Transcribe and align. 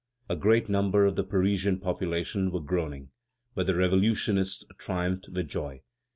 A 0.29 0.35
great 0.35 0.67
number 0.67 1.05
of 1.05 1.15
the 1.15 1.23
Parisian 1.23 1.77
population 1.79 2.49
were 2.49 2.59
groaning, 2.59 3.11
but 3.53 3.67
the 3.67 3.75
revolutionists 3.75 4.65
triumphed 4.79 5.29
with 5.29 5.47
joy. 5.47 5.83